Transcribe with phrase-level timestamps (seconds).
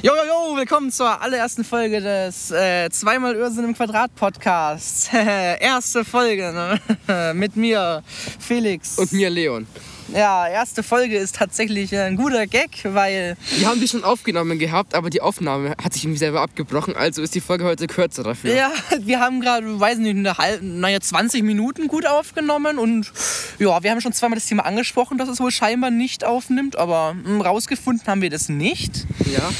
[0.00, 5.08] Jo, jo, jo, willkommen zur allerersten Folge des äh, Zweimal Örsinn im Quadrat Podcasts.
[5.12, 7.34] Erste Folge ne?
[7.34, 8.04] mit mir,
[8.38, 8.96] Felix.
[8.96, 9.66] Und mir, Leon.
[10.14, 13.36] Ja, erste Folge ist tatsächlich ein guter Gag, weil.
[13.56, 17.22] Wir haben die schon aufgenommen gehabt, aber die Aufnahme hat sich irgendwie selber abgebrochen, also
[17.22, 18.54] ist die Folge heute kürzer dafür.
[18.54, 18.70] Ja,
[19.00, 23.12] wir haben gerade, weiß nicht, eine halbe, naja, 20 Minuten gut aufgenommen und
[23.58, 27.14] ja, wir haben schon zweimal das Thema angesprochen, dass es wohl scheinbar nicht aufnimmt, aber
[27.22, 29.06] hm, rausgefunden haben wir das nicht.
[29.32, 29.50] Ja.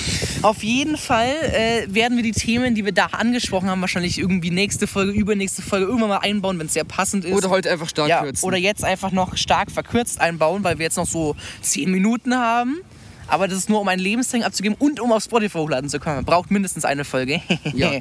[0.42, 4.50] Auf jeden Fall äh, werden wir die Themen, die wir da angesprochen haben, wahrscheinlich irgendwie
[4.50, 7.34] nächste Folge, übernächste Folge irgendwann mal einbauen, wenn es sehr passend ist.
[7.34, 8.46] Oder heute einfach stark ja, kürzen.
[8.46, 12.78] Oder jetzt einfach noch stark verkürzt einbauen, weil wir jetzt noch so 10 Minuten haben.
[13.26, 16.16] Aber das ist nur, um einen Lebenstraining abzugeben und um auf Spotify hochladen zu können.
[16.16, 17.40] Man braucht mindestens eine Folge.
[17.74, 17.92] Ja.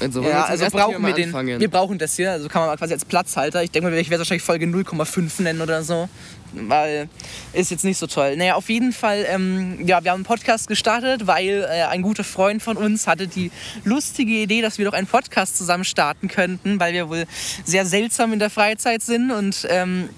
[0.00, 1.26] Also, Ja, also brauchen wir den.
[1.26, 1.60] anfangen?
[1.60, 2.32] Wir brauchen das hier.
[2.32, 3.62] Also kann man quasi als Platzhalter.
[3.62, 6.08] Ich denke mal, ich werde wahrscheinlich Folge 0,5 nennen oder so.
[6.52, 7.08] Weil
[7.52, 8.36] ist jetzt nicht so toll.
[8.36, 12.24] Naja, auf jeden Fall, ähm, ja, wir haben einen Podcast gestartet, weil äh, ein guter
[12.24, 13.52] Freund von uns hatte die
[13.84, 17.26] lustige Idee, dass wir doch einen Podcast zusammen starten könnten, weil wir wohl
[17.64, 20.08] sehr seltsam in der Freizeit sind und ähm,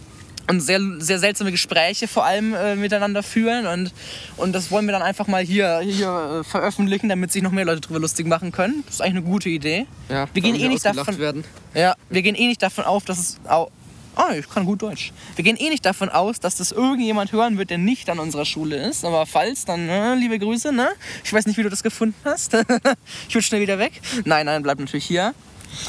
[0.48, 3.66] und sehr, sehr seltsame Gespräche vor allem äh, miteinander führen.
[3.66, 3.92] Und,
[4.36, 7.64] und das wollen wir dann einfach mal hier, hier äh, veröffentlichen, damit sich noch mehr
[7.64, 8.83] Leute drüber lustig machen können.
[8.86, 9.86] Das ist eigentlich eine gute Idee.
[10.08, 11.19] ja, wir gehen eh nicht davon.
[11.19, 11.44] werden.
[11.75, 13.36] Ja, wir gehen eh nicht davon auf, dass es.
[13.48, 13.70] Au
[14.19, 15.12] Ah, ich kann gut Deutsch.
[15.34, 18.47] Wir gehen eh nicht davon aus, dass das irgendjemand hören wird, der nicht an unserer
[18.47, 19.05] Schule ist.
[19.05, 20.88] Aber falls, dann äh, liebe Grüße, ne?
[21.22, 22.55] Ich weiß nicht, wie du das gefunden hast.
[23.28, 24.00] ich will schnell wieder weg.
[24.25, 25.34] Nein, nein, bleib natürlich hier.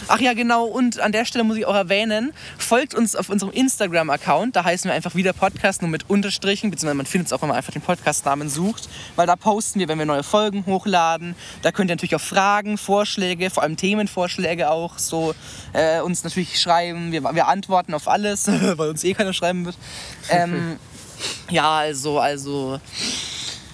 [0.07, 0.65] Ach ja, genau.
[0.65, 4.55] Und an der Stelle muss ich auch erwähnen, folgt uns auf unserem Instagram-Account.
[4.55, 6.69] Da heißen wir einfach wieder Podcast, nur mit Unterstrichen.
[6.69, 8.89] Beziehungsweise man findet es auch, wenn man einfach den Podcast-Namen sucht.
[9.15, 11.35] Weil da posten wir, wenn wir neue Folgen hochladen.
[11.61, 15.33] Da könnt ihr natürlich auch Fragen, Vorschläge, vor allem Themenvorschläge auch so
[15.73, 17.11] äh, uns natürlich schreiben.
[17.11, 19.77] Wir, wir antworten auf alles, weil uns eh keiner schreiben wird.
[20.29, 20.77] Ähm,
[21.49, 22.79] ja, also, also.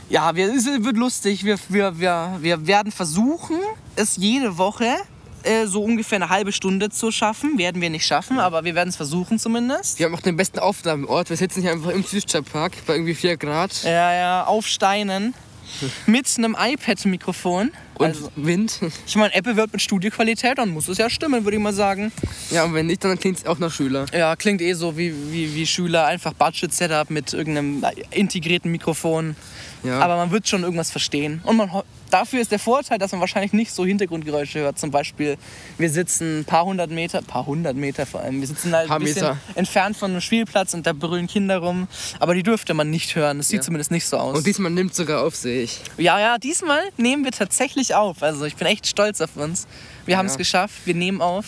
[0.10, 1.44] Ja, wir, es wird lustig.
[1.44, 3.58] Wir, wir, wir, wir werden versuchen,
[3.96, 4.96] es jede Woche
[5.44, 7.58] äh, so ungefähr eine halbe Stunde zu schaffen.
[7.58, 10.00] Werden wir nicht schaffen, aber wir werden es versuchen zumindest.
[10.00, 11.30] Wir haben auch den besten Aufnahmeort.
[11.30, 15.34] Wir sitzen hier einfach im Südstadtpark bei irgendwie 4 Grad Ja, ja, auf Steinen.
[16.06, 17.72] Mit einem iPad-Mikrofon.
[17.96, 18.80] und Also, Wind.
[19.08, 22.12] ich meine, Apple wird mit Studioqualität, dann muss es ja stimmen, würde ich mal sagen.
[22.52, 24.06] Ja, und wenn nicht, dann klingt es auch nach Schüler.
[24.14, 26.06] Ja, klingt eh so wie, wie, wie Schüler.
[26.06, 29.36] Einfach Budget-Setup mit irgendeinem integrierten Mikrofon.
[29.84, 30.00] Ja.
[30.00, 31.42] Aber man wird schon irgendwas verstehen.
[31.44, 31.70] Und man,
[32.14, 34.78] dafür ist der Vorteil, dass man wahrscheinlich nicht so Hintergrundgeräusche hört.
[34.80, 35.38] Zum Beispiel,
[35.78, 38.40] wir sitzen ein paar hundert Meter, paar hundert Meter vor allem.
[38.40, 39.38] Wir sitzen halt Paar ein bisschen Meter.
[39.56, 41.88] entfernt von einem Spielplatz und da brüllen Kinder rum.
[42.20, 43.38] Aber die dürfte man nicht hören.
[43.38, 43.64] Das sieht Ja.
[43.64, 44.38] zumindest nicht so aus.
[44.38, 45.80] und diesmal nimmt sogar auf, sehe ich.
[45.98, 48.22] ja, ja, diesmal nehmen wir tatsächlich auf.
[48.24, 49.68] Also ich bin echt stolz auf uns.
[50.06, 50.38] Wir haben es Ja.
[50.38, 50.76] geschafft.
[50.86, 51.46] Wir nehmen auf.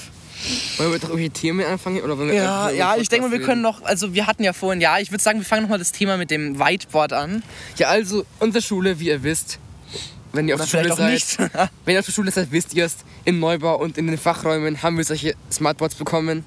[0.78, 2.02] Wollen wir doch irgendwie Themen anfangen?
[2.02, 4.52] Oder wollen wir Ja, ja, ich denke mal, wir können noch, also wir hatten ja
[4.52, 7.42] vorhin, ja, ich würde sagen, wir fangen nochmal das Thema mit dem Whiteboard an.
[7.78, 9.60] Ja, also, unsere Schule, wie ihr wisst,
[10.36, 12.86] wenn ihr auf Oder der Schule seid, wenn ihr auf der Schule seid, wisst ihr
[12.86, 16.44] es, im Neubau und in den Fachräumen haben wir solche Smartboards bekommen.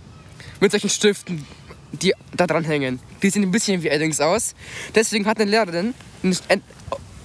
[0.61, 1.47] Mit solchen Stiften,
[1.93, 3.01] die da dran hängen.
[3.23, 4.55] Die sehen ein bisschen wie Eddings aus.
[4.95, 5.95] Deswegen hat eine Lehrerin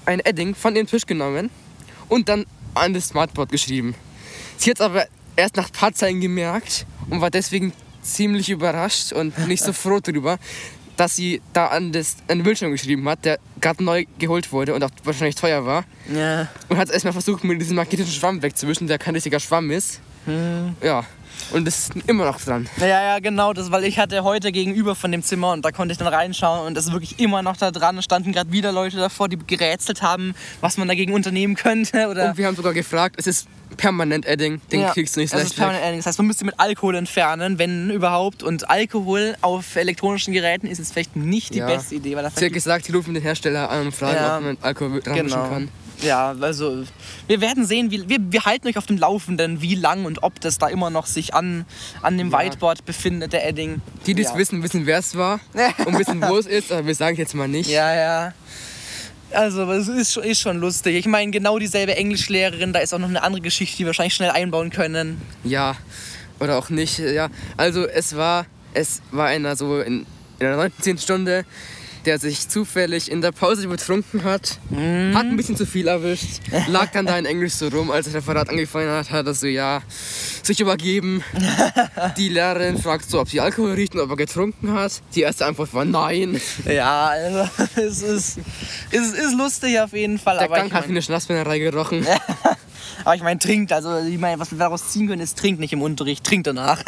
[0.05, 1.49] ein Edding von ihrem Tisch genommen
[2.09, 3.95] und dann an das Smartboard geschrieben.
[4.57, 9.13] Sie hat es aber erst nach ein paar Zeilen gemerkt und war deswegen ziemlich überrascht
[9.13, 10.37] und nicht so froh darüber,
[10.97, 14.73] dass sie da an, das, an den Bildschirm geschrieben hat, der gerade neu geholt wurde
[14.73, 15.85] und auch wahrscheinlich teuer war.
[16.13, 16.47] ja.
[16.69, 19.99] Und hat erstmal versucht, mit diesem magnetischen Schwamm wegzuwischen, der kein richtiger Schwamm ist.
[20.81, 21.03] Ja.
[21.51, 22.69] Und das ist immer noch dran.
[22.79, 25.91] Ja, ja, genau, das, weil ich hatte heute gegenüber von dem Zimmer und da konnte
[25.91, 27.97] ich dann reinschauen und das ist wirklich immer noch da dran.
[27.97, 32.07] Es standen gerade wieder Leute davor, die gerätselt haben, was man dagegen unternehmen könnte.
[32.07, 33.47] Oder Und wir haben sogar gefragt, es ist
[33.77, 35.99] permanent Edding, den Ja, kriegst du nicht so es leicht ist permanent Adding.
[35.99, 38.43] Das heißt, man müsste mit Alkohol entfernen, wenn überhaupt.
[38.43, 41.67] Und Alkohol auf elektronischen Geräten ist jetzt vielleicht nicht die Ja.
[41.67, 42.15] beste Idee.
[42.15, 44.37] Weil das Sie hat gesagt, sie rufen den Hersteller an und fragen, Ja.
[44.37, 45.47] ob man Alkohol dran Genau.
[45.49, 45.69] kann.
[46.01, 46.83] Ja, also
[47.27, 50.37] wir werden sehen, wie, wir, wir halten euch auf dem Laufenden, wie lang und ob
[50.41, 51.65] das da immer noch sich an,
[52.01, 52.39] an dem Ja.
[52.39, 53.79] Whiteboard befindet, der Edding.
[54.05, 55.39] Die, die es wissen, wissen, wer es war
[55.85, 57.69] und wissen, wo es ist, aber wir sagen es jetzt mal nicht.
[57.69, 58.33] Ja, ja.
[59.33, 60.95] Also, es ist, schon- ist schon lustig.
[60.95, 64.13] Ich meine, genau dieselbe Englischlehrerin, da ist auch noch eine andere Geschichte, die wir wahrscheinlich
[64.15, 65.21] schnell einbauen können.
[65.43, 65.75] Ja,
[66.39, 66.99] oder auch nicht.
[66.99, 70.05] Ja, also es war, es war einer so in, in
[70.39, 70.97] der 19.
[70.97, 71.45] Stunde,
[72.05, 75.13] der sich zufällig in der Pause betrunken hat, Mhm.
[75.15, 78.15] hat ein bisschen zu viel erwischt, lag dann da in Englisch so rum, als das
[78.15, 79.81] Referat angefangen hat, hat er so, ja,
[80.43, 81.23] sich übergeben.
[82.17, 85.01] Die Lehrerin fragt so, ob sie Alkohol riecht und ob er getrunken hat.
[85.15, 86.39] Die erste Antwort war nein.
[86.65, 88.39] Ja, also, es ist,
[88.91, 90.35] es ist lustig auf jeden Fall.
[90.37, 92.05] Der aber Gang ich hat wie mein, eine Schnapsbrennerei gerochen.
[93.05, 93.71] aber ich meine, trinkt.
[93.73, 96.81] Also, ich meine, was wir daraus ziehen können, ist trinkt nicht im Unterricht, trinkt danach.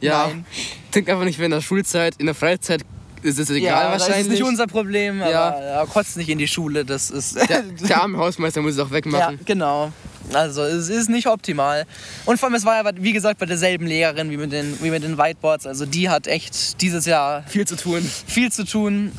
[0.00, 0.46] Ja, Nein.
[0.92, 2.82] trinkt einfach nicht während der Schulzeit, in der Freizeit
[3.22, 4.26] ist es egal ja, das wahrscheinlich.
[4.26, 5.60] ist nicht unser Problem, aber Ja.
[5.60, 5.86] ja.
[5.86, 7.36] kotzt nicht in die Schule, das ist...
[7.48, 9.40] der, der arme Hausmeister muss es auch ja, wegmachen.
[9.44, 9.92] genau.
[10.32, 11.86] Also es ist nicht optimal.
[12.26, 14.90] Und vor allem, es war ja, wie gesagt, bei derselben Lehrerin wie mit den, wie
[14.90, 15.66] mit den Whiteboards.
[15.66, 18.02] Also die hat echt dieses Jahr Viel zu tun.
[18.26, 19.12] viel zu tun.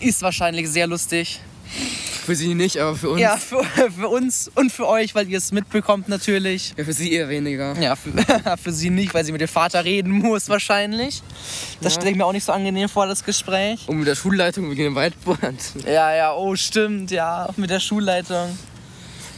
[0.00, 1.38] Ist wahrscheinlich sehr lustig.
[2.24, 3.20] Für sie nicht, aber für uns.
[3.20, 6.72] Ja, für, für uns und für euch, weil ihr es mitbekommt natürlich.
[6.76, 7.78] Ja, für sie eher weniger.
[7.80, 8.10] Ja, für,
[8.62, 11.22] für sie nicht, weil sie mit dem Vater reden muss wahrscheinlich.
[11.80, 12.00] Das Ja.
[12.00, 13.80] stelle ich mir auch nicht so angenehm vor, das Gespräch.
[13.88, 15.40] Und mit der Schulleitung wegen dem Whiteboard.
[15.86, 18.56] Ja, ja, oh stimmt, ja, mit der Schulleitung.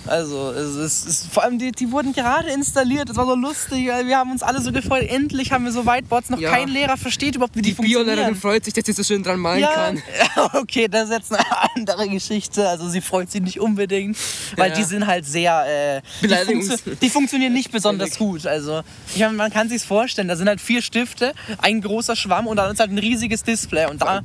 [0.06, 3.09] Also, es ist, es, vor allem, die, die wurden gerade installiert.
[3.09, 3.87] Das war so lustig.
[3.87, 5.05] Wir haben uns alle so gefreut.
[5.09, 6.31] Endlich haben wir so Whiteboards.
[6.31, 6.51] Noch Ja.
[6.51, 8.05] kein Lehrer versteht überhaupt, wie die, Die Biolehrerin
[8.35, 8.41] funktionieren.
[8.41, 10.03] freut sich, dass sie so schön dran malen Ja, kann.
[10.55, 11.45] okay, das ist jetzt eine
[11.77, 12.69] andere Geschichte.
[12.69, 14.17] Also sie freut sich nicht unbedingt,
[14.56, 14.77] weil Ja.
[14.77, 18.47] die sind halt sehr, äh, die, funktio die funktionieren nicht besonders gut.
[18.47, 18.83] Also
[19.15, 20.29] ich meine, man kann sich's vorstellen.
[20.29, 23.87] Da sind halt vier Stifte, ein großer Schwamm und dann ist halt ein riesiges Display
[23.87, 24.21] und da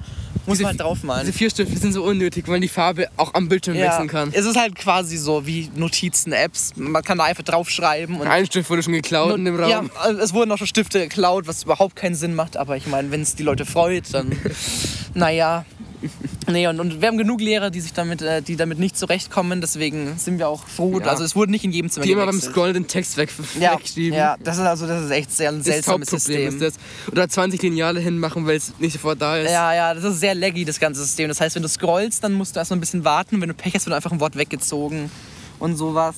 [0.50, 1.25] muss man halt draufmalen.
[1.25, 4.30] Diese vier Stifte sind so unnötig, weil man die Farbe auch am Bildschirm wechseln kann.
[4.34, 6.74] Es ist halt quasi so wie Notizen-Apps.
[6.75, 8.19] Man kann da einfach draufschreiben.
[8.19, 9.69] Und Ein Stift wurde schon geklaut in dem Raum.
[9.69, 12.57] Ja, also es wurden auch schon Stifte geklaut, was überhaupt keinen Sinn macht.
[12.57, 14.31] Aber ich meine, wenn es die Leute freut, dann
[15.13, 15.66] naja.
[16.48, 19.62] Nee, und, und wir haben genug Lehrer, die sich damit, äh, die damit nicht zurechtkommen.
[19.62, 21.00] Deswegen sind wir auch froh.
[21.00, 21.06] Ja.
[21.07, 22.42] Also es wurde nicht in jedem Zimmer Die immer beim.
[22.42, 23.30] Scrollen den Text weg,
[23.60, 24.18] ja, wegschrieben.
[24.18, 26.68] ja, das ist also das ist echt sehr ein Das seltsames Hauptproblem System.
[26.68, 27.12] ist das.
[27.12, 29.51] Oder 20 Lineale hinmachen, weil es nicht sofort da ist.
[29.51, 31.28] Ja, ja, das ist sehr laggy, das ganze System.
[31.28, 33.40] Das heißt, wenn du scrollst, dann musst du erst mal ein bisschen warten.
[33.42, 35.12] Wenn du Pech hast, wird einfach ein Wort weggezogen
[35.60, 36.16] und sowas.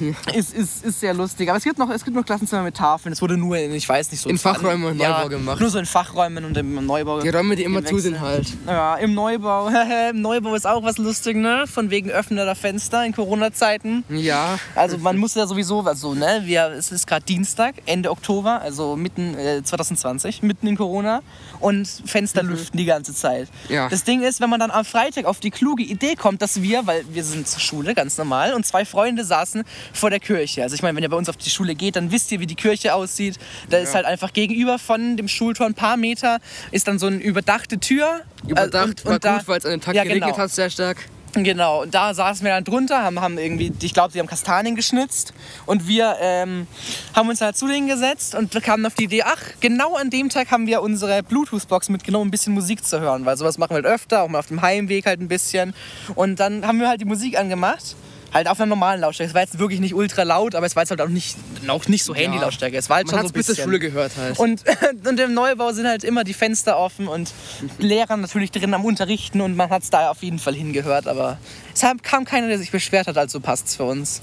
[0.34, 1.48] Ist, ist, ist sehr lustig.
[1.48, 3.12] Aber es gibt, noch, es gibt noch Klassenzimmer mit Tafeln.
[3.12, 5.60] Es wurde nur in, ich weiß nicht, so In Fachräumen und ja, Neubau gemacht.
[5.60, 7.20] Nur so in Fachräumen und im Neubau.
[7.20, 8.46] Die Räume, die immer zu sind halt.
[8.66, 9.68] Ja, im Neubau.
[10.10, 11.64] Im Neubau ist auch was lustig, ne?
[11.66, 14.04] Von wegen Öffnen der Fenster in Corona-Zeiten.
[14.08, 14.58] Ja.
[14.74, 18.96] Also man muss ja sowieso, also ne, wir, es ist gerade Dienstag, Ende Oktober, also
[18.96, 21.22] mitten äh, 2020, mitten in Corona
[21.60, 23.48] und Fenster lüften die ganze Zeit.
[23.68, 23.88] Ja.
[23.88, 26.86] Das Ding ist, wenn man dann am Freitag auf die kluge Idee kommt, dass wir,
[26.86, 30.62] weil wir sind zur Schule, ganz normal, und zwei Freunde saßen vor der Kirche.
[30.62, 32.46] Also ich meine, wenn ihr bei uns auf die Schule geht, dann wisst ihr, wie
[32.46, 33.38] die Kirche aussieht.
[33.70, 36.38] Da ist halt einfach gegenüber von dem Schultor ein paar Meter,
[36.70, 38.20] ist dann so eine überdachte Tür.
[38.46, 40.38] Überdacht Äh, und, war und da, gut, weil es an dem Tag Ja, geregnet genau.
[40.38, 40.96] hat, sehr stark.
[41.34, 44.76] Genau, und da saßen wir dann drunter, haben, haben irgendwie, ich glaube, sie haben Kastanien
[44.76, 45.32] geschnitzt
[45.64, 46.66] und wir ähm,
[47.14, 50.28] haben uns halt zu denen gesetzt und kamen auf die Idee, ach, genau an dem
[50.28, 53.70] Tag haben wir unsere Bluetooth-Box mitgenommen, um ein bisschen Musik zu hören, weil sowas machen
[53.70, 55.72] wir halt öfter, auch mal auf dem Heimweg halt ein bisschen.
[56.16, 57.96] Und dann haben wir halt die Musik angemacht.
[58.32, 59.28] Halt auf einer normalen Lautstärke.
[59.28, 61.36] Es war jetzt wirklich nicht ultra laut, aber es war jetzt halt auch nicht,
[61.68, 62.76] auch nicht so Handy-Lautstärke.
[62.76, 63.64] Es war halt Man schon es so ein bis zur bisschen.
[63.64, 64.38] Schule gehört halt.
[64.38, 64.64] Und,
[65.06, 67.30] und im Neubau sind halt immer die Fenster offen und
[67.78, 71.38] Lehrer natürlich drin am Unterrichten und man hat es da auf jeden Fall hingehört, aber
[71.74, 74.22] es kam keiner, der sich beschwert hat, also passt's für uns.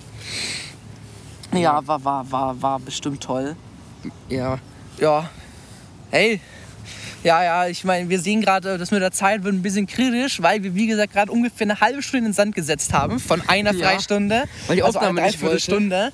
[1.54, 3.56] Ja, war, war, war, war bestimmt toll.
[4.30, 4.58] ja.
[5.00, 5.30] Ja.
[6.12, 6.42] Hey.
[7.24, 10.42] Ja, ja, ich meine, wir sehen gerade, das mit der Zeit wird ein bisschen kritisch,
[10.42, 13.42] weil wir, wie gesagt, gerade ungefähr eine halbe Stunde in den Sand gesetzt haben von
[13.48, 13.88] einer Ja.
[13.90, 14.44] Freistunde.
[14.68, 15.58] Weil die also Aufnahme eine nicht wollte.
[15.58, 16.12] Dreiviertelstunde.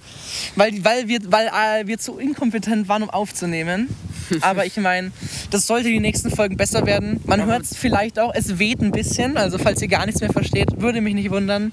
[0.56, 3.90] Weil, weil, wir, weil äh, wir zu inkompetent waren, um aufzunehmen.
[4.42, 5.12] Aber ich meine,
[5.52, 7.22] das sollte die nächsten Folgen besser werden.
[7.26, 9.38] Man hört es vielleicht auch, es weht ein bisschen.
[9.38, 11.72] Also falls ihr gar nichts mehr versteht, würde mich nicht wundern.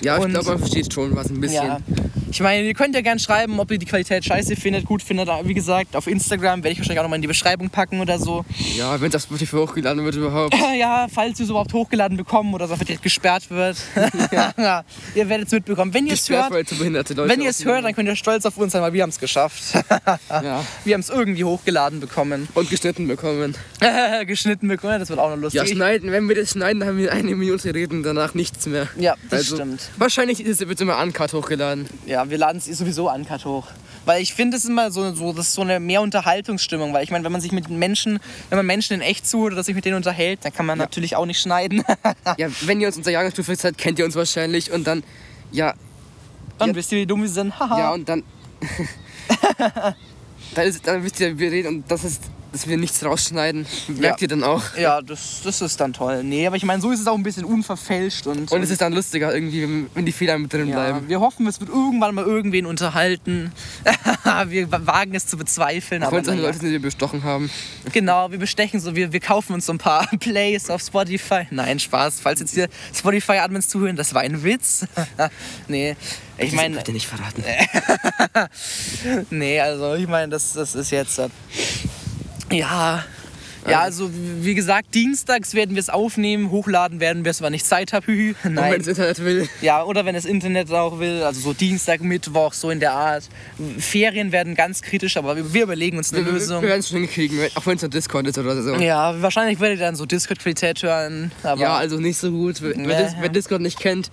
[0.00, 1.66] Ja, ich glaube, man versteht schon was ein bisschen.
[1.66, 1.78] Ja.
[2.32, 5.28] Ich meine, ihr könnt ja gerne schreiben, ob ihr die Qualität scheiße findet, gut findet.
[5.44, 8.42] Wie gesagt, auf Instagram werde ich wahrscheinlich auch nochmal in die Beschreibung packen oder so.
[8.74, 10.54] Ja, wenn das Spotify hochgeladen wird überhaupt.
[10.72, 13.76] Ja, falls wir es überhaupt hochgeladen bekommen oder es einfach direkt gesperrt wird.
[14.32, 14.84] ja.
[15.14, 15.92] Ihr werdet es mitbekommen.
[15.92, 18.80] Wenn ihr es hört, wenn ihr es hört, dann könnt ihr stolz auf uns sein,
[18.80, 19.62] weil wir haben es geschafft.
[20.30, 20.64] Ja.
[20.84, 22.48] wir haben es irgendwie hochgeladen bekommen.
[22.54, 23.54] Und geschnitten bekommen.
[24.26, 25.60] Geschnitten bekommen, das wird auch noch lustig.
[25.60, 26.10] Ja, schneiden.
[26.10, 28.88] Wenn wir das schneiden, dann haben wir eine Minute reden, danach nichts mehr.
[28.96, 29.90] Ja, das also, stimmt.
[29.98, 31.86] Wahrscheinlich ist es wird immer uncut hochgeladen.
[32.06, 33.66] Ja, wir laden es sowieso an, Cut hoch.
[34.04, 36.92] Weil ich finde, es ist immer so, so, das ist so eine mehr Unterhaltungsstimmung.
[36.92, 39.62] Weil ich meine, wenn man sich mit Menschen, wenn man Menschen in echt zuhört oder
[39.62, 41.84] sich mit denen unterhält, dann kann man natürlich auch nicht schneiden.
[42.38, 44.70] Ja, wenn ihr uns unser Jahrgangsstufe seid, kennt ihr uns wahrscheinlich.
[44.72, 45.02] Und dann,
[45.52, 45.74] ja,
[46.58, 46.74] dann Ja.
[46.74, 47.58] wisst ihr, wie dumm wir sind.
[47.58, 47.78] Haha.
[47.78, 48.22] ja und dann.
[50.54, 53.66] dann, ist, dann wisst ihr, wir reden und das ist, dass wir nichts rausschneiden.
[53.88, 54.24] Merkt Ja.
[54.24, 54.62] ihr dann auch.
[54.76, 56.22] Ja, das, das ist dann toll.
[56.22, 58.52] Nee, aber ich meine, so ist es auch ein bisschen unverfälscht und.
[58.52, 61.08] Und es ist dann lustiger irgendwie, wenn- die Fehler mit drin ja, bleiben.
[61.08, 63.52] wir hoffen, es wird irgendwann mal irgendwen unterhalten.
[64.46, 66.40] wir wagen es zu bezweifeln, es eine naja.
[66.42, 67.50] Leute die wir bestochen haben.
[67.92, 71.46] genau, wir bestechen so, wir, wir kaufen uns so ein paar Plays auf Spotify.
[71.50, 72.20] Nein, Spaß.
[72.20, 74.86] Falls jetzt hier Spotify-Admins zuhören, das war ein Witz.
[75.68, 75.96] nee,
[76.38, 77.44] ich meine, Bitte nicht verraten.
[79.30, 81.20] nee, also ich meine, das, das ist jetzt.
[82.52, 83.04] Ja,
[83.68, 87.62] Ja, also wie gesagt, dienstags werden wir es aufnehmen, hochladen werden wir es, wenn ich
[87.64, 88.10] Zeit habe.
[88.10, 88.78] Und wenn Nein.
[88.78, 89.48] das Internet will.
[89.60, 93.28] Ja, oder wenn das Internet auch will, also so Dienstag, Mittwoch, so in der Art.
[93.78, 96.60] Ferien werden ganz kritisch, aber wir, wir überlegen uns eine Wir, wir Lösung.
[96.62, 98.74] werden es schon hinkriegen, auch wenn es nur Discord ist oder so.
[98.74, 101.30] Ja, wahrscheinlich werdet ihr dann so Discord-Qualität hören.
[101.44, 102.60] Ja, also nicht so gut.
[102.62, 102.88] Wer, Nee.
[102.88, 104.10] wer, Dis- wer Discord nicht kennt,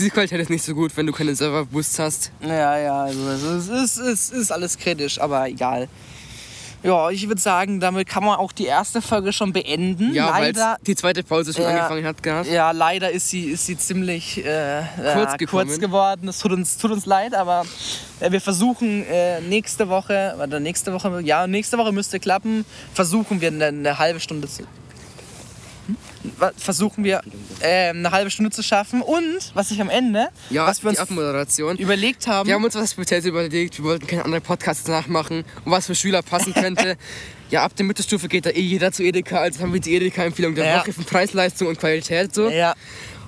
[0.00, 2.32] die Qualität ist nicht so gut, wenn du keine Server-Boosts hast.
[2.40, 5.88] Ja, ja, also es ist, es ist alles kritisch, aber egal.
[6.82, 10.14] Ja, ich würde sagen, damit kann man auch die erste Folge schon beenden.
[10.14, 11.70] Ja, weil leider, die zweite Pause schon Ja.
[11.70, 12.46] angefangen hat gehabt.
[12.48, 14.82] ja, leider ist sie, ist sie ziemlich äh,
[15.14, 15.66] Kurz gekommen.
[15.66, 16.28] kurz geworden.
[16.28, 17.64] Es tut uns, tut uns leid, aber
[18.20, 23.40] äh, wir versuchen äh, nächste Woche, oder nächste Woche, ja, nächste Woche müsste klappen, versuchen
[23.40, 24.62] wir eine, eine halbe Stunde zu.
[26.56, 27.20] Versuchen wir
[27.60, 31.78] äh, eine halbe Stunde zu schaffen und was ich am Ende, Ja, was wir uns
[31.80, 32.46] überlegt haben.
[32.46, 33.78] Wir haben uns was Spezielles überlegt.
[33.78, 36.96] Wir wollten keine anderen Podcasts nachmachen und was für Schüler passen könnte.
[37.50, 39.38] ja, ab der Mittelstufe geht da eh jeder zu Edeka.
[39.38, 40.80] Also haben wir die Edeka-Empfehlung der Ja.
[40.80, 42.34] Woche von Preis-Leistung und Qualität.
[42.34, 42.48] So.
[42.48, 42.74] ja,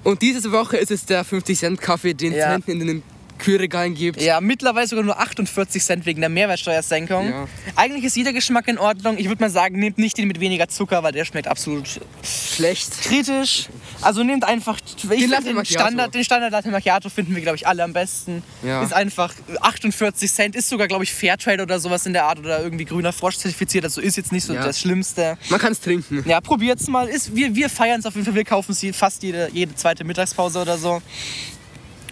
[0.05, 2.53] Und diese Woche ist es der 50-Cent-Kaffee, den es Ja.
[2.53, 3.03] hinten in den
[3.41, 4.21] Kühlregalen gibt.
[4.21, 7.29] Ja, mittlerweile sogar nur 48 Cent wegen der Mehrwertsteuersenkung.
[7.29, 7.49] Ja.
[7.77, 9.19] Eigentlich ist jeder Geschmack in Ordnung.
[9.19, 11.89] Ich würde mal sagen, nehmt nicht den mit weniger Zucker, weil der schmeckt absolut
[12.23, 13.03] Schlecht.
[13.03, 13.69] kritisch.
[14.03, 15.85] Also nehmt einfach ich find Latte den Macchiato.
[15.87, 18.43] Standard, den Standard Latte Macchiato finden wir glaube ich alle am besten.
[18.63, 18.83] Ja.
[18.83, 22.63] Ist einfach 48 Cent, ist sogar glaube ich Fairtrade oder sowas in der Art oder
[22.63, 23.85] irgendwie grüner Frosch zertifiziert.
[23.85, 24.65] Also ist jetzt nicht so Ja.
[24.65, 25.39] das Schlimmste.
[25.49, 26.25] Man kann es trinken.
[26.29, 27.09] Ja, probiert's mal.
[27.09, 28.35] Ist, wir wir feiern es auf jeden Fall.
[28.35, 31.01] Wir kaufen es fast jede, jede zweite Mittagspause oder so.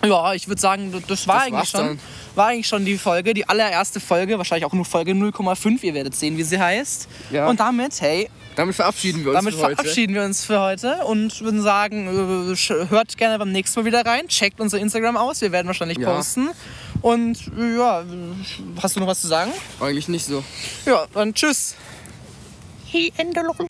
[0.04, 1.80] Ja, ich würde sagen, das war Das eigentlich war's schon.
[1.80, 2.00] dann.
[2.34, 5.82] War eigentlich schon die Folge, die allererste Folge, wahrscheinlich auch nur Folge 0,5.
[5.82, 7.08] Ihr werdet sehen, wie sie heißt.
[7.32, 7.48] Ja.
[7.48, 9.74] Und damit, hey, Damit verabschieden wir uns damit für heute.
[9.76, 12.06] verabschieden wir uns für heute und würden sagen,
[12.54, 15.98] äh, hört gerne beim nächsten Mal wieder rein, checkt unser Instagram aus, wir werden wahrscheinlich
[15.98, 16.14] Ja.
[16.14, 16.50] posten.
[17.02, 18.04] Und äh, ja,
[18.82, 19.52] hast du noch was zu sagen?
[19.80, 20.42] Eigentlich nicht so.
[20.86, 21.74] Ja, dann tschüss.
[22.90, 23.67] Hey, Enderlol.